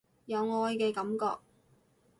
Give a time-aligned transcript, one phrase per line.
[0.25, 1.37] 有愛嘅感覺